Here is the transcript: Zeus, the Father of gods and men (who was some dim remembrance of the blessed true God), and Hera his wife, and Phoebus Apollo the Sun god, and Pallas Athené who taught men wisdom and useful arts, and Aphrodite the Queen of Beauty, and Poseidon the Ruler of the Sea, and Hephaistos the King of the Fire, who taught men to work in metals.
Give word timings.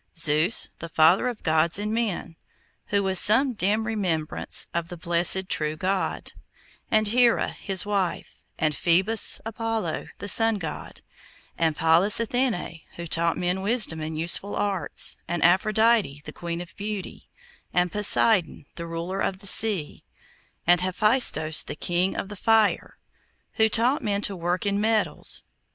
Zeus, 0.17 0.71
the 0.79 0.89
Father 0.89 1.27
of 1.27 1.43
gods 1.43 1.77
and 1.77 1.93
men 1.93 2.35
(who 2.87 3.03
was 3.03 3.19
some 3.19 3.53
dim 3.53 3.85
remembrance 3.85 4.67
of 4.73 4.87
the 4.87 4.97
blessed 4.97 5.47
true 5.47 5.75
God), 5.75 6.31
and 6.89 7.07
Hera 7.09 7.49
his 7.49 7.85
wife, 7.85 8.37
and 8.57 8.75
Phoebus 8.75 9.39
Apollo 9.45 10.07
the 10.17 10.27
Sun 10.27 10.55
god, 10.57 11.01
and 11.55 11.75
Pallas 11.77 12.17
Athené 12.17 12.81
who 12.95 13.05
taught 13.05 13.37
men 13.37 13.61
wisdom 13.61 14.01
and 14.01 14.17
useful 14.17 14.55
arts, 14.55 15.17
and 15.27 15.43
Aphrodite 15.43 16.23
the 16.25 16.33
Queen 16.33 16.61
of 16.61 16.75
Beauty, 16.75 17.29
and 17.71 17.91
Poseidon 17.91 18.65
the 18.73 18.87
Ruler 18.87 19.19
of 19.21 19.37
the 19.37 19.45
Sea, 19.45 20.03
and 20.65 20.81
Hephaistos 20.81 21.63
the 21.63 21.75
King 21.75 22.15
of 22.15 22.27
the 22.27 22.35
Fire, 22.35 22.97
who 23.53 23.69
taught 23.69 24.01
men 24.01 24.21
to 24.23 24.35
work 24.35 24.65
in 24.65 24.81
metals. 24.81 25.43